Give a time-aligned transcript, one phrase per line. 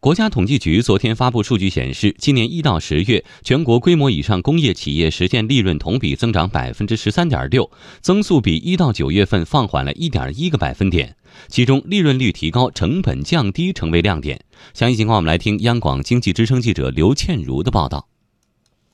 [0.00, 7.68] 国家统计局昨天发布数据显示，今年一到十月，全国规模以上工业企业实现利润同比增长百分之十三点六，
[8.00, 11.16] 增速比一到九月份放缓了一点一个百分点。
[11.48, 14.40] 其中，利润率提高、成本降低成为亮点。
[14.72, 18.06] 详细情况，我们来听央广经济之声记者刘倩茹的报道。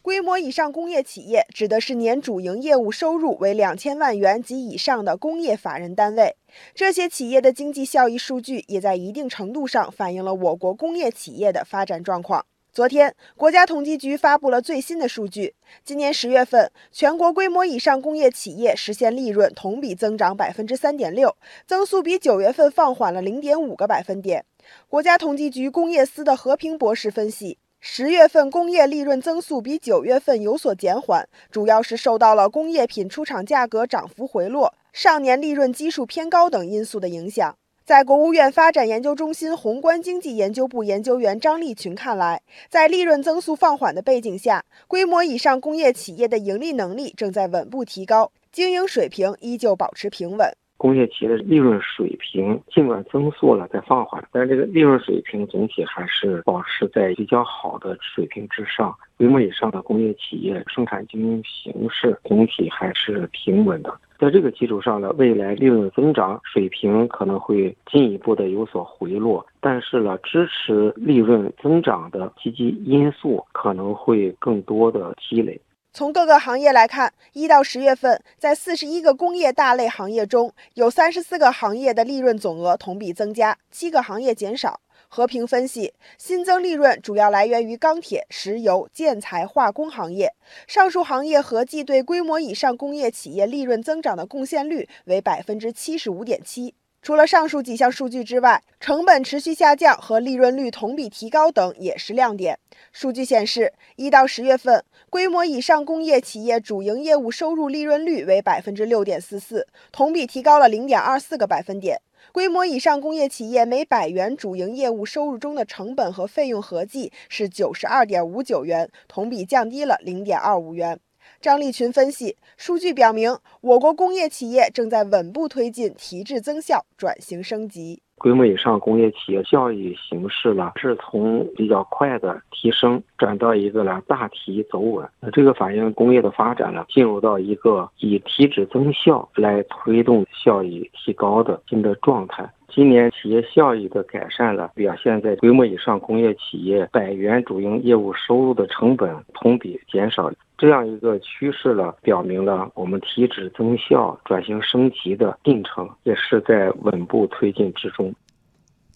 [0.05, 6.37] 规模以上工业企业指的是年主营业务收入为两千万元及以上的工业法人单位。
[6.75, 12.45] 这些企业的经济效益数据也在一定程度上反映了我国工业企业的发展状况。
[12.71, 21.35] 昨天，国家统计局发布了最新的数据，今年十月份，全国规模以上工业企业实现利润同比增长百分之三点六，
[21.67, 24.45] 增速比九月份放缓了零点五个百分点。
[24.87, 27.57] 国家统计局工业司的何平博士分析。
[27.87, 37.55] 十月份工业利润增速比九月份有所减缓，主要是受到了工业品出厂价格涨幅回落、上年利润基数偏高等因素的影响。
[37.85, 50.51] 在国务院发展研究中心宏观经济研究部研究员张立群看来，在利润增速放缓的背景下，规模以上工业企业的盈利能力正在稳步提高，经营水平依旧保持平稳。
[50.85, 58.95] 工业企业的利润水平尽管增速了在放缓，但是这个利润水平总体还是保持在比较好的水平之上。
[59.17, 63.99] 规模以上的工业企业生产经营形势总体还是平稳的。
[64.19, 75.59] 在这个基础上呢，未来利润增长水平可能会进一步的有所回落，但是呢，支持利润增长的积极因素可能会更多的积累。
[75.97, 84.81] 从各个行业来看，一到十月份，在四十一个工业大类行业中，有三十四个行业的利润总额同比增加，七个行业减少。
[85.09, 90.35] 和平分析，新增利润主要来源于钢铁、石油、建材、化工行业。
[90.67, 96.75] 上述行业合计对规模以上工业企业利润增长的贡献率为百分之七十五点七。
[97.05, 102.59] 除了上述几项数据之外，成本持续下降和利润率同比提高等也是亮点。
[102.93, 112.01] 数据显示，一到十月份，规模以上工业企业主营业务收入利润率为百分之六点四四，同比提高了零点二四个百分点。
[112.33, 120.99] 规模以上工业企业每百元主营业务收入中的成本和费用合计是九十二点五九元，同比降低了零点二五元。
[121.41, 128.01] 张立群分析，数据表明，我国工业企业正在稳步推进提质增效、转型升级。
[128.17, 135.07] 规模以上工业企业效益形势呢，是从比较快的提升转到一个呢大提走稳。
[135.21, 142.49] 那这个反映工业的发展呢，进入到一个以提质增效来推动效益提高的新的状态。
[142.75, 158.13] 今年企业效益的改善了，表现在规模以上工业企业百元主营业务收入的成本同比减少，这样一个趋势呢，表明了我们提质增效、转型升级的进程也是在稳步推进之中。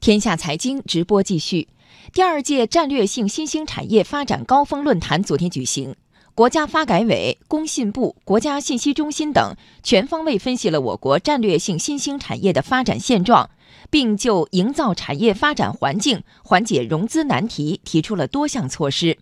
[0.00, 1.68] 天下财经直播继续，
[2.12, 5.94] 第二届战略性新兴产业发展高峰论坛昨天举行。
[6.38, 13.50] 国家发改委、工信部、国家信息中心等全方位分析了我国战略性新兴产业的发展现状，
[13.90, 19.18] 并就营造产业发展环境、缓解融资难题提出了多项措施。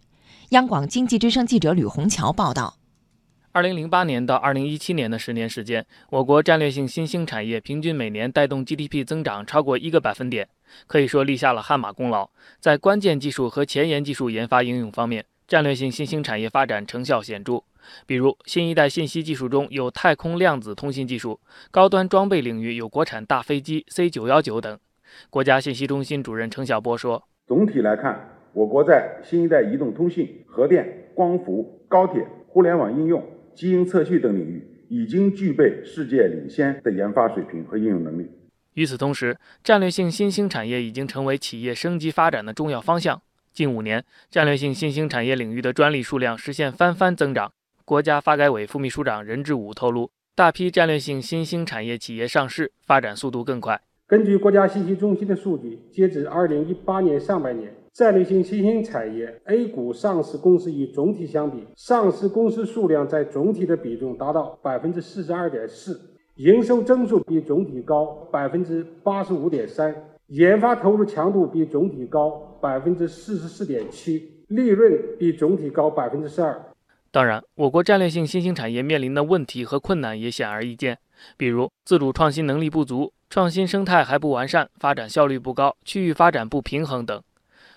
[0.51, 2.77] 央广经济之声记者吕红桥报道：
[3.53, 10.47] 二零零八年到二零一七年的十年时间，我国战略性新兴产业平均每年带动 GDP 增长超过一个百分点，
[10.87, 12.29] 可以说立下了汗马功劳。
[12.61, 17.63] 在关键技术和前沿技术研发应用方面，战略性新兴产业发展成效显著，
[18.05, 21.39] 比如新一代信息技术中有太空量子通信技术，
[21.71, 24.77] 高端装备领域有国产大飞机 C 九幺九等。
[25.31, 33.25] 国家信息中心主任程晓波说：“总体来看，我国在新一代移动通信、核电、光伏、高铁、互联网应用、
[33.55, 38.29] 基因测序等领域，已经具备世界领先的研发水平和应用能力。”
[38.75, 43.23] 与此同时，战略性新兴产业已经成为企业升级发展的重要方向。
[43.57, 47.51] 近五年，战略性新兴产业领域的专利数量实现翻番增长。
[47.87, 53.81] 国家发改委副秘书长任志武透露，大批战略性新兴产业企业上市，发展速度更快。
[54.07, 65.99] 根据国家信息中心的数据，截至二零一八年上半年，战略性新兴产业 A 股上市公司与总体相比，上市公司数量在总体的比重达到百分之四十二点四，
[66.35, 69.95] 营收增速比总体高百分之八十五点三。
[70.29, 76.61] 研发投入强度比总体高百分之四十四点七，利润比总体高百分之十二。
[77.13, 80.99] 当然，我国战略性新兴产业面临的问题和困难也显而易见，
[81.37, 87.23] 比如自主创新能力不足、创新生态还不完善、发展效率不高、区域发展不平衡等。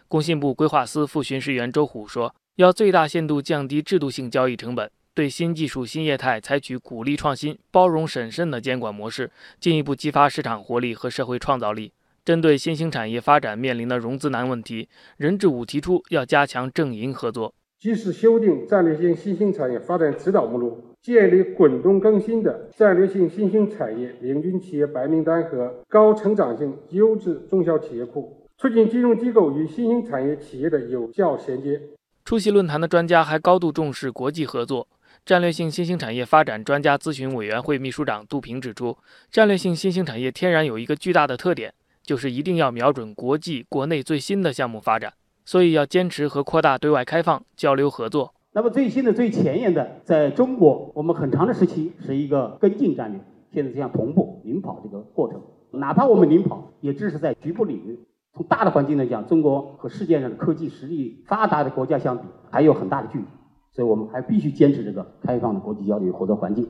[0.08, 9.30] 工信部规划司副巡视员周虎说：“要最大限度降低制度性交易成本，对新技术新业态采取鼓励创新、包容审慎的监管模式，
[9.60, 11.94] 进一步激发市场活力和社会创造力。”
[12.30, 14.88] 针对新兴产业发展面临的融资难问题，
[15.18, 31.82] 任志武提出要加强政银合作，及时修订战略性新兴产业发展指导目录，建立滚动更新的战略性新兴产业领军企业白名单和高成长性优质中小企业库，促进金融机构与新兴产业企业的有效衔接。
[32.24, 34.88] 出席论坛的专家还高度重视国际合作。
[35.26, 38.96] 战略性新兴产业发展专家咨询委员会秘书长杜平指出，
[39.32, 41.74] 战略性新兴产业天然有一个巨大的特点，
[42.10, 45.14] 就是一定要瞄准国际、国内最新的项目发展，
[45.46, 48.34] 所以要坚持和扩大对外开放、交流合作。
[48.52, 53.22] 那么最新的、最前沿的，在中国，我们很长的时期是一个跟进战略，
[53.54, 55.40] 现在这样同步领跑这个过程。
[55.70, 58.00] 哪怕我们领跑，也只是在局部领域。
[58.34, 63.26] 从大的环境来讲，中国和世界上科技实力发达的国家相比，还有很大的距离。
[63.72, 66.68] 所以我们还必须坚持这个开放的国际交流与合作环境。